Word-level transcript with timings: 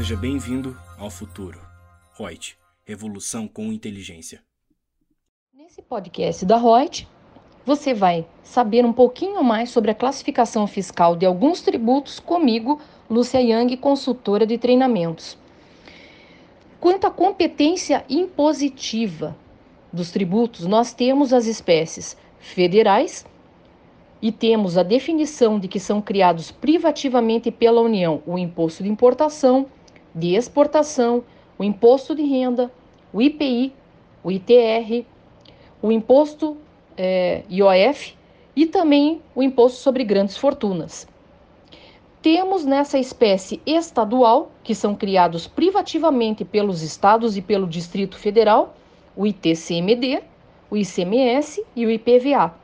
Seja 0.00 0.16
bem-vindo 0.16 0.74
ao 0.98 1.10
futuro. 1.10 1.60
Reut, 2.18 2.56
revolução 2.86 3.46
com 3.46 3.70
inteligência. 3.70 4.42
Nesse 5.52 5.82
podcast 5.82 6.46
da 6.46 6.56
Reut, 6.56 7.06
você 7.66 7.92
vai 7.92 8.26
saber 8.42 8.82
um 8.82 8.94
pouquinho 8.94 9.44
mais 9.44 9.68
sobre 9.68 9.90
a 9.90 9.94
classificação 9.94 10.66
fiscal 10.66 11.14
de 11.14 11.26
alguns 11.26 11.60
tributos 11.60 12.18
comigo, 12.18 12.80
Lúcia 13.10 13.42
Yang, 13.42 13.76
consultora 13.76 14.46
de 14.46 14.56
treinamentos. 14.56 15.36
Quanto 16.80 17.06
à 17.06 17.10
competência 17.10 18.02
impositiva 18.08 19.36
dos 19.92 20.10
tributos, 20.10 20.64
nós 20.64 20.94
temos 20.94 21.30
as 21.30 21.44
espécies 21.44 22.16
federais 22.38 23.26
e 24.22 24.32
temos 24.32 24.78
a 24.78 24.82
definição 24.82 25.60
de 25.60 25.68
que 25.68 25.78
são 25.78 26.00
criados 26.00 26.50
privativamente 26.50 27.50
pela 27.50 27.82
União 27.82 28.22
o 28.26 28.38
imposto 28.38 28.82
de 28.82 28.88
importação, 28.88 29.66
de 30.14 30.34
exportação, 30.34 31.24
o 31.58 31.64
imposto 31.64 32.14
de 32.14 32.22
renda, 32.22 32.70
o 33.12 33.20
IPI, 33.20 33.72
o 34.22 34.30
ITR, 34.30 35.04
o 35.82 35.90
imposto 35.90 36.56
é, 36.96 37.42
IOF 37.48 38.14
e 38.54 38.66
também 38.66 39.22
o 39.34 39.42
imposto 39.42 39.78
sobre 39.78 40.04
grandes 40.04 40.36
fortunas. 40.36 41.08
Temos 42.22 42.66
nessa 42.66 42.98
espécie 42.98 43.62
estadual, 43.64 44.50
que 44.62 44.74
são 44.74 44.94
criados 44.94 45.46
privativamente 45.46 46.44
pelos 46.44 46.82
estados 46.82 47.36
e 47.36 47.40
pelo 47.40 47.66
Distrito 47.66 48.18
Federal, 48.18 48.74
o 49.16 49.26
ITCMD, 49.26 50.22
o 50.70 50.76
ICMS 50.76 51.64
e 51.74 51.86
o 51.86 51.90
IPVA. 51.90 52.54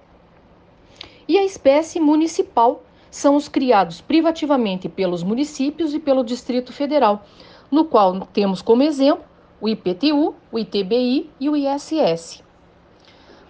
E 1.27 1.39
a 1.39 1.45
espécie 1.45 1.99
municipal 1.99 2.83
são 3.11 3.37
os 3.37 3.49
criados 3.49 4.01
privativamente 4.01 4.89
pelos 4.89 5.23
municípios 5.23 5.95
e 5.95 5.99
pelo 5.99 6.25
Distrito 6.25 6.73
Federal, 6.73 7.25
no 7.71 7.85
qual 7.85 8.21
temos 8.33 8.63
como 8.63 8.83
exemplo 8.83 9.25
o 9.61 9.69
IPTU, 9.69 10.35
o 10.53 10.59
ITBI 10.59 11.31
e 11.41 11.49
o 11.49 11.57
ISS. 11.57 12.43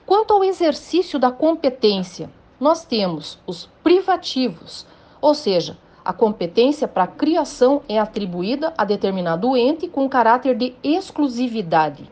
Quanto 0.05 0.35
ao 0.35 0.45
exercício 0.45 1.19
da 1.19 1.33
competência, 1.33 2.31
nós 2.61 2.85
temos 2.85 3.39
os 3.47 3.69
privativos, 3.83 4.87
ou 5.21 5.35
seja, 5.35 5.77
a 6.05 6.13
competência 6.13 6.87
para 6.87 7.03
a 7.03 7.09
criação 7.09 7.83
é 7.89 7.99
atribuída 7.99 8.73
a 8.79 8.85
determinado 8.85 9.57
ente 9.57 9.89
com 9.89 10.09
caráter 10.09 10.57
de 10.57 10.75
exclusividade. 10.83 12.09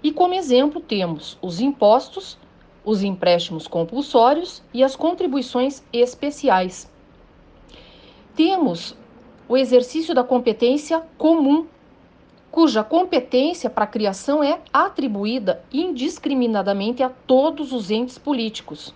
E 0.00 0.12
como 0.12 0.34
exemplo 0.34 0.80
temos 0.80 1.36
os 1.42 1.60
impostos, 1.60 2.38
os 2.86 3.02
empréstimos 3.02 3.66
compulsórios 3.66 4.62
e 4.72 4.84
as 4.84 4.94
contribuições 4.94 5.82
especiais. 5.92 6.88
Temos 8.36 8.96
o 9.48 9.56
exercício 9.56 10.14
da 10.14 10.22
competência 10.22 11.02
comum, 11.18 11.66
cuja 12.48 12.84
competência 12.84 13.68
para 13.68 13.88
criação 13.88 14.42
é 14.42 14.60
atribuída 14.72 15.62
indiscriminadamente 15.72 17.02
a 17.02 17.10
todos 17.10 17.72
os 17.72 17.90
entes 17.90 18.18
políticos. 18.18 18.94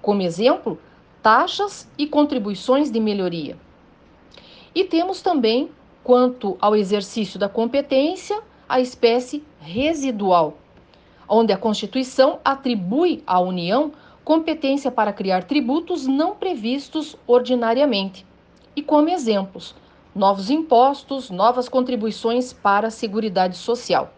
Como 0.00 0.22
exemplo, 0.22 0.78
taxas 1.22 1.86
e 1.98 2.06
contribuições 2.06 2.90
de 2.90 2.98
melhoria. 2.98 3.58
E 4.74 4.82
temos 4.84 5.20
também, 5.20 5.70
quanto 6.02 6.56
ao 6.58 6.74
exercício 6.74 7.38
da 7.38 7.50
competência, 7.50 8.40
a 8.66 8.80
espécie 8.80 9.44
residual, 9.60 10.56
onde 11.30 11.52
a 11.52 11.56
Constituição 11.56 12.40
atribui 12.44 13.22
à 13.24 13.38
União 13.38 13.92
competência 14.24 14.90
para 14.90 15.12
criar 15.12 15.44
tributos 15.44 16.06
não 16.06 16.34
previstos 16.34 17.16
ordinariamente. 17.24 18.26
E 18.74 18.82
como 18.82 19.08
exemplos, 19.08 19.74
novos 20.14 20.50
impostos, 20.50 21.30
novas 21.30 21.68
contribuições 21.68 22.52
para 22.52 22.88
a 22.88 22.90
Seguridade 22.90 23.56
Social. 23.56 24.12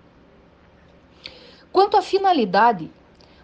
Quanto 1.71 1.99
à 1.99 2.03
finalidade, 2.03 2.91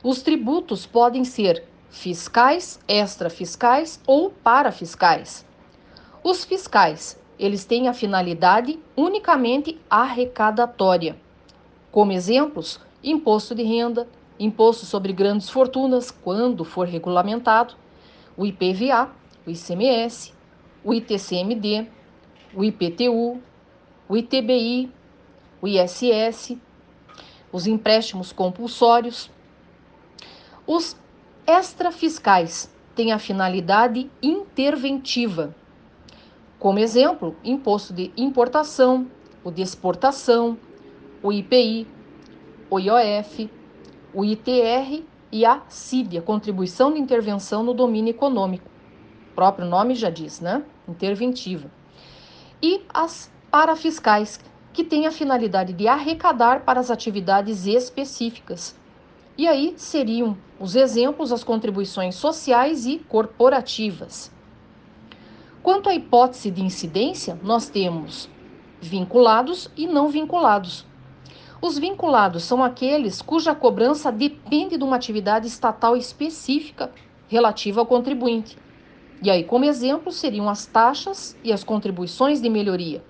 os 0.03 0.23
tributos 0.23 0.87
podem 0.87 1.25
ser 1.25 1.65
fiscais, 1.91 2.81
extrafiscais 2.89 4.01
ou 4.07 4.31
parafiscais. 4.31 5.47
Os 6.23 6.45
fiscais, 6.45 7.19
eles 7.39 7.65
têm 7.65 7.89
a 7.89 7.95
finalidade 7.95 8.79
unicamente 8.97 9.81
arrecadatória. 9.89 11.17
Como 11.91 12.13
exemplos, 12.13 12.81
imposto 13.03 13.55
de 13.55 13.63
renda, 13.63 14.09
imposto 14.39 14.87
sobre 14.87 15.13
grandes 15.13 15.49
fortunas, 15.49 16.11
quando 16.11 16.65
for 16.65 16.87
regulamentado, 16.87 17.75
o 18.37 18.47
IPVA, 18.47 19.11
o 19.47 19.51
ICMS, 19.51 20.33
o 20.85 20.95
ITCMD, 20.95 21.87
o 22.55 22.65
IPTU, 22.65 23.41
o 24.09 24.17
ITBI, 24.17 24.91
o 25.61 25.67
ISS, 25.67 26.57
os 27.53 27.67
empréstimos 27.67 28.33
compulsórios. 28.33 29.31
Os 30.67 30.97
extrafiscais 31.47 32.73
têm 32.95 33.13
a 33.13 33.19
finalidade 33.19 34.11
interventiva. 34.23 35.55
Como 36.59 36.79
exemplo, 36.79 37.37
imposto 37.45 37.93
de 37.93 38.13
importação, 38.17 39.07
o 39.45 39.51
de 39.51 39.63
exportação, 39.63 40.59
o 41.23 41.33
IPI, 41.33 41.87
o 42.71 42.79
IOF, 42.79 43.51
o 44.13 44.25
ITR 44.25 45.03
e 45.31 45.45
a 45.45 45.63
CIB, 45.69 46.21
Contribuição 46.21 46.93
de 46.93 47.01
Intervenção 47.01 47.63
no 47.63 47.75
Domínio 47.75 48.11
Econômico. 48.11 48.69
O 49.33 49.35
próprio 49.35 49.67
nome 49.67 49.95
já 49.95 50.11
diz, 50.11 50.41
né? 50.41 50.63
Interventiva. 50.87 51.71
E 52.63 52.83
as 52.93 53.31
parafiscais, 53.51 54.41
que 54.73 54.85
têm 54.85 55.07
a 55.07 55.13
finalidade 55.13 55.73
de 55.73 55.89
arrecadar 55.89 56.61
para 56.61 56.81
as 56.81 56.91
atividades 56.91 57.67
específicas, 57.67 58.77
e 59.37 59.47
aí 59.47 59.75
seriam 59.77 60.37
os 60.59 60.75
exemplos 60.75 61.33
as 61.33 61.45
contribuições 61.45 62.17
sociais 62.17 62.87
e 62.87 62.99
corporativas. 62.99 64.33
Quanto 65.63 65.89
à 65.89 65.95
hipótese 65.95 66.51
de 66.51 66.63
incidência, 66.63 67.39
nós 67.43 67.69
temos 67.69 68.29
vinculados 68.81 69.71
e 69.77 69.87
não 69.87 70.09
vinculados. 70.09 70.88
Os 71.61 71.77
vinculados 71.77 72.45
são 72.45 72.63
aqueles 72.63 73.21
cuja 73.21 73.53
cobrança 73.53 74.13
depende 74.13 74.77
de 74.77 74.85
uma 74.85 74.95
atividade 74.95 75.49
estatal 75.49 75.97
específica 75.97 76.93
relativa 77.29 77.81
ao 77.81 77.87
contribuinte. 77.87 78.57
E 79.21 79.29
aí, 79.29 79.43
como 79.43 79.65
exemplo, 79.65 80.13
seriam 80.13 80.49
as 80.49 80.67
taxas 80.67 81.37
e 81.43 81.53
as 81.53 81.65
contribuições 81.65 82.41
de 82.41 82.49
melhoria. 82.49 83.03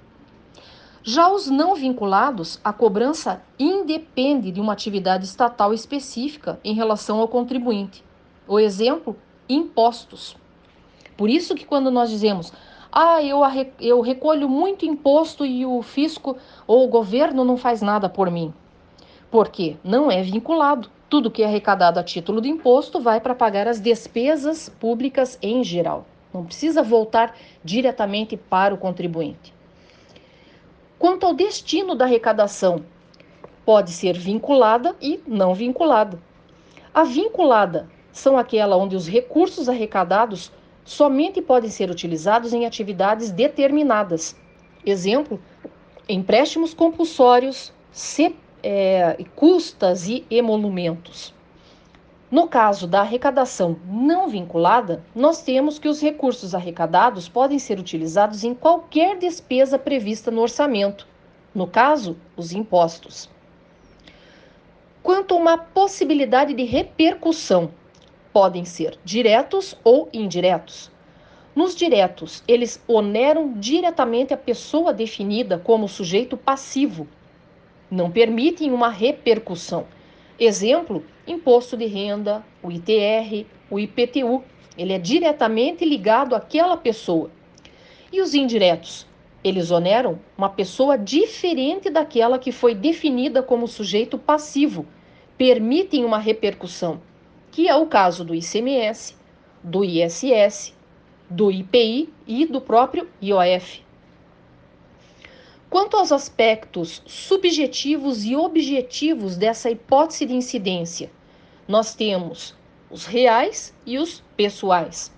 Já 1.03 1.31
os 1.31 1.47
não 1.47 1.75
vinculados, 1.75 2.59
a 2.65 2.73
cobrança 2.73 3.43
independe 3.59 4.51
de 4.51 4.61
uma 4.61 4.73
atividade 4.73 5.27
estatal 5.27 5.75
específica 5.75 6.59
em 6.65 6.75
relação 6.75 7.21
ao 7.21 7.29
contribuinte. 7.29 8.03
O 8.47 8.59
exemplo, 8.59 9.15
impostos. 9.47 10.37
Por 11.19 11.29
isso 11.29 11.55
que 11.55 11.67
quando 11.67 11.91
nós 11.91 12.09
dizemos, 12.09 12.53
ah, 12.91 13.23
eu, 13.23 13.41
eu 13.81 14.01
recolho 14.01 14.49
muito 14.49 14.87
imposto 14.87 15.45
e 15.45 15.65
o 15.67 15.83
fisco 15.83 16.37
ou 16.67 16.85
o 16.85 16.89
governo 16.89 17.45
não 17.45 17.57
faz 17.57 17.83
nada 17.83 18.09
por 18.09 18.31
mim. 18.31 18.53
Porque 19.31 19.77
não 19.85 20.11
é 20.11 20.23
vinculado. 20.23 20.91
Tudo 21.09 21.31
que 21.31 21.43
é 21.43 21.47
arrecadado 21.47 21.99
a 21.99 22.03
título 22.03 22.41
de 22.41 22.49
imposto 22.49 23.01
vai 23.01 23.21
para 23.21 23.35
pagar 23.35 23.67
as 23.67 23.81
despesas 23.81 24.69
públicas 24.69 25.39
em 25.41 25.63
geral. 25.65 26.07
Não 26.33 26.45
precisa 26.45 26.83
voltar 26.83 27.35
diretamente 27.65 28.37
para 28.37 28.75
o 28.75 28.79
contribuinte. 28.79 29.55
Quanto 30.99 31.25
ao 31.25 31.35
destino 31.35 31.95
da 31.95 32.05
arrecadação, 32.05 32.85
pode 33.65 33.91
ser 33.91 34.19
vinculada 34.19 34.97
e 35.01 35.21
não 35.27 35.55
vinculada. 35.55 36.19
A 36.93 37.05
vinculada 37.05 37.89
são 38.13 38.37
aquela 38.37 38.77
onde 38.77 38.97
os 38.97 39.07
recursos 39.07 39.69
arrecadados 39.69 40.51
somente 40.89 41.43
podem 41.43 41.69
ser 41.69 41.91
utilizados 41.91 42.55
em 42.55 42.65
atividades 42.65 43.31
determinadas. 43.31 44.35
Exemplo: 44.87 45.39
empréstimos 46.09 46.73
compulsórios, 46.73 47.75
C, 47.93 48.35
é, 48.63 49.23
custas 49.37 50.09
e 50.09 50.25
emolumentos. 50.31 51.35
No 52.31 52.49
caso 52.49 52.87
da 52.87 53.01
arrecadação 53.01 53.77
não 53.87 54.29
vinculada, 54.29 55.05
nós 55.15 55.43
temos 55.43 55.79
que 55.79 55.89
os 55.89 56.01
recursos 56.01 56.55
arrecadados 56.55 57.29
podem 57.29 57.59
ser 57.59 57.79
utilizados 57.79 58.43
em 58.43 58.55
qualquer 58.55 59.19
despesa 59.19 59.79
prevista 59.79 60.31
no 60.31 60.41
orçamento, 60.41 61.07
no 61.55 61.67
caso, 61.67 62.17
os 62.35 62.53
impostos. 62.53 63.29
Quanto 65.03 65.35
a 65.35 65.39
uma 65.39 65.59
possibilidade 65.59 66.55
de 66.55 66.65
repercussão, 66.65 67.71
podem 68.33 68.65
ser 68.65 68.99
diretos 69.05 69.77
ou 69.85 70.09
indiretos. 70.13 70.91
Nos 71.55 71.75
diretos, 71.75 72.43
eles 72.47 72.83
oneram 72.87 73.55
diretamente 73.55 74.33
a 74.33 74.37
pessoa 74.37 74.93
definida 74.93 75.59
como 75.59 75.89
sujeito 75.89 76.37
passivo, 76.37 77.07
não 77.91 78.11
permitem 78.11 78.71
uma 78.71 78.89
repercussão 78.89 79.87
Exemplo, 80.41 81.05
imposto 81.27 81.77
de 81.77 81.87
renda, 81.87 82.45
o 82.63 82.71
ITR, 82.71 83.45
o 83.69 83.77
IPTU. 83.77 84.45
Ele 84.77 84.93
é 84.93 84.99
diretamente 84.99 85.85
ligado 85.85 86.33
àquela 86.33 86.77
pessoa. 86.77 87.29
E 88.13 88.21
os 88.21 88.35
indiretos? 88.35 89.05
Eles 89.43 89.73
oneram 89.73 90.21
uma 90.37 90.49
pessoa 90.49 90.97
diferente 90.97 91.91
daquela 91.91 92.39
que 92.39 92.53
foi 92.53 92.73
definida 92.73 93.43
como 93.43 93.67
sujeito 93.67 94.17
passivo, 94.17 94.87
permitem 95.37 96.05
uma 96.05 96.19
repercussão, 96.19 97.01
que 97.51 97.69
é 97.69 97.75
o 97.75 97.87
caso 97.87 98.25
do 98.25 98.35
ICMS, 98.35 99.17
do 99.63 99.85
ISS, 99.85 100.75
do 101.29 101.51
IPI 101.51 102.09
e 102.27 102.47
do 102.47 102.61
próprio 102.61 103.09
IOF. 103.21 103.83
Quanto 105.69 105.97
aos 105.99 106.11
aspectos 106.13 107.03
subjetivos 107.07 108.25
e 108.25 108.35
objetivos 108.35 109.37
dessa 109.37 109.71
hipótese 109.71 110.25
de 110.25 110.35
incidência, 110.35 111.11
nós 111.67 111.95
temos 111.95 112.57
os 112.91 113.05
reais 113.05 113.75
e 113.85 113.99
os 113.99 114.23
pessoais. 114.35 115.13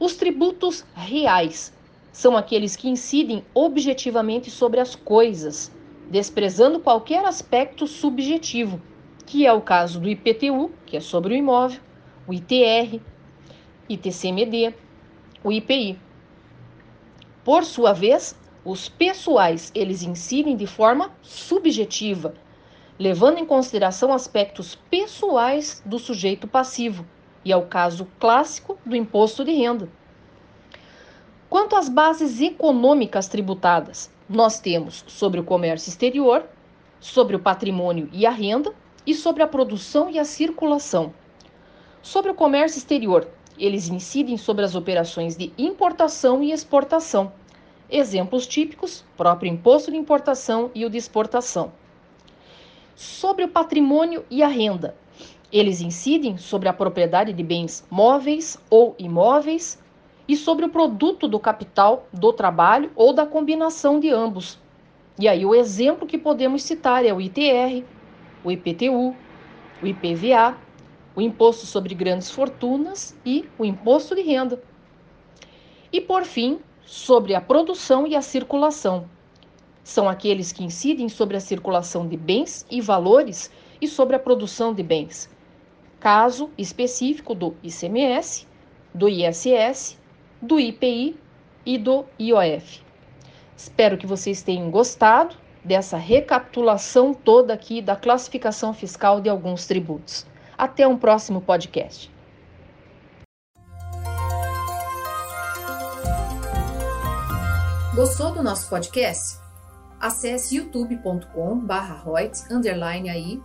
Os 0.00 0.16
tributos 0.16 0.84
reais 0.94 1.72
são 2.12 2.36
aqueles 2.36 2.74
que 2.74 2.88
incidem 2.88 3.44
objetivamente 3.54 4.50
sobre 4.50 4.80
as 4.80 4.96
coisas, 4.96 5.70
desprezando 6.10 6.80
qualquer 6.80 7.24
aspecto 7.24 7.86
subjetivo, 7.86 8.82
que 9.26 9.44
é 9.44 9.52
o 9.52 9.60
caso 9.60 9.98
do 9.98 10.08
IPTU, 10.08 10.70
que 10.86 10.96
é 10.96 11.00
sobre 11.00 11.34
o 11.34 11.36
imóvel, 11.36 11.80
o 12.28 12.32
ITR, 12.32 13.00
ITCMD, 13.88 14.72
o 15.42 15.50
IPI. 15.50 15.98
Por 17.44 17.64
sua 17.64 17.92
vez, 17.92 18.38
os 18.64 18.88
pessoais, 18.88 19.72
eles 19.74 20.02
incidem 20.02 20.56
de 20.56 20.66
forma 20.66 21.12
subjetiva, 21.22 22.34
levando 22.98 23.38
em 23.38 23.44
consideração 23.44 24.12
aspectos 24.12 24.76
pessoais 24.90 25.82
do 25.84 25.98
sujeito 25.98 26.46
passivo, 26.46 27.04
e 27.44 27.52
é 27.52 27.56
o 27.56 27.66
caso 27.66 28.08
clássico 28.18 28.78
do 28.86 28.96
imposto 28.96 29.44
de 29.44 29.52
renda. 29.52 29.88
Quanto 31.48 31.76
às 31.76 31.88
bases 31.88 32.40
econômicas 32.40 33.28
tributadas, 33.28 34.10
nós 34.28 34.58
temos 34.58 35.04
sobre 35.06 35.38
o 35.38 35.44
comércio 35.44 35.88
exterior, 35.88 36.44
sobre 36.98 37.36
o 37.36 37.40
patrimônio 37.40 38.08
e 38.12 38.26
a 38.26 38.30
renda 38.30 38.74
e 39.06 39.14
sobre 39.14 39.42
a 39.42 39.46
produção 39.46 40.10
e 40.10 40.18
a 40.18 40.24
circulação. 40.24 41.14
Sobre 42.02 42.30
o 42.30 42.34
comércio 42.34 42.78
exterior, 42.78 43.28
eles 43.58 43.88
incidem 43.88 44.36
sobre 44.36 44.64
as 44.64 44.74
operações 44.74 45.36
de 45.36 45.52
importação 45.56 46.42
e 46.42 46.52
exportação 46.52 47.32
Exemplos 47.88 48.48
típicos: 48.48 49.04
próprio 49.16 49.50
imposto 49.50 49.92
de 49.92 49.96
importação 49.96 50.70
e 50.74 50.84
o 50.84 50.90
de 50.90 50.98
exportação. 50.98 51.72
Sobre 52.96 53.44
o 53.44 53.48
patrimônio 53.48 54.24
e 54.28 54.42
a 54.42 54.48
renda, 54.48 54.96
eles 55.52 55.80
incidem 55.80 56.36
sobre 56.36 56.68
a 56.68 56.72
propriedade 56.72 57.32
de 57.32 57.42
bens 57.44 57.86
móveis 57.88 58.58
ou 58.68 58.96
imóveis 58.98 59.78
e 60.26 60.36
sobre 60.36 60.64
o 60.64 60.68
produto 60.68 61.28
do 61.28 61.38
capital, 61.38 62.08
do 62.12 62.32
trabalho 62.32 62.90
ou 62.96 63.12
da 63.12 63.24
combinação 63.24 64.00
de 64.00 64.10
ambos. 64.10 64.58
E 65.16 65.28
aí 65.28 65.46
o 65.46 65.54
exemplo 65.54 66.08
que 66.08 66.18
podemos 66.18 66.64
citar 66.64 67.04
é 67.04 67.14
o 67.14 67.20
ITR, 67.20 67.84
o 68.46 68.52
IPTU, 68.52 69.12
o 69.82 69.86
IPVA, 69.86 70.56
o 71.16 71.20
imposto 71.20 71.66
sobre 71.66 71.96
grandes 71.96 72.30
fortunas 72.30 73.18
e 73.26 73.44
o 73.58 73.64
imposto 73.64 74.14
de 74.14 74.22
renda. 74.22 74.62
E 75.92 76.00
por 76.00 76.24
fim, 76.24 76.60
sobre 76.84 77.34
a 77.34 77.40
produção 77.40 78.06
e 78.06 78.14
a 78.14 78.22
circulação. 78.22 79.10
São 79.82 80.08
aqueles 80.08 80.52
que 80.52 80.62
incidem 80.62 81.08
sobre 81.08 81.36
a 81.36 81.40
circulação 81.40 82.06
de 82.06 82.16
bens 82.16 82.64
e 82.70 82.80
valores 82.80 83.50
e 83.80 83.88
sobre 83.88 84.14
a 84.14 84.20
produção 84.20 84.72
de 84.72 84.82
bens. 84.82 85.28
Caso 85.98 86.48
específico 86.56 87.34
do 87.34 87.56
ICMS, 87.64 88.46
do 88.94 89.08
ISS, 89.08 89.98
do 90.40 90.60
IPI 90.60 91.16
e 91.64 91.76
do 91.78 92.04
IOF. 92.20 92.80
Espero 93.56 93.98
que 93.98 94.06
vocês 94.06 94.40
tenham 94.42 94.70
gostado 94.70 95.34
dessa 95.66 95.96
recapitulação 95.96 97.12
toda 97.12 97.52
aqui 97.52 97.82
da 97.82 97.96
classificação 97.96 98.72
fiscal 98.72 99.20
de 99.20 99.28
alguns 99.28 99.66
tributos. 99.66 100.24
Até 100.56 100.86
um 100.86 100.96
próximo 100.96 101.40
podcast. 101.40 102.14
Gostou 107.94 108.32
do 108.32 108.40
nosso 108.42 108.70
podcast? 108.70 109.40
Acesse 109.98 110.56
youtube.com/royts_aí 110.56 113.42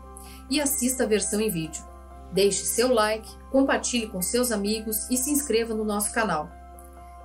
e 0.49 0.61
assista 0.61 1.05
a 1.05 1.07
versão 1.07 1.41
em 1.41 1.49
vídeo. 1.49 1.83
Deixe 2.31 2.63
seu 2.65 2.93
like, 2.93 3.27
compartilhe 3.49 4.07
com 4.07 4.21
seus 4.21 4.51
amigos 4.51 5.09
e 5.09 5.17
se 5.17 5.31
inscreva 5.31 5.73
no 5.73 5.83
nosso 5.83 6.13
canal. 6.13 6.51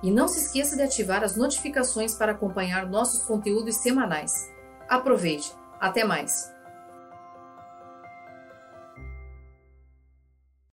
E 0.01 0.09
não 0.09 0.27
se 0.27 0.39
esqueça 0.39 0.75
de 0.75 0.81
ativar 0.81 1.23
as 1.23 1.35
notificações 1.35 2.15
para 2.15 2.31
acompanhar 2.31 2.87
nossos 2.87 3.21
conteúdos 3.23 3.75
semanais. 3.75 4.56
Aproveite! 4.89 5.53
Até 5.79 6.03
mais! 6.03 6.56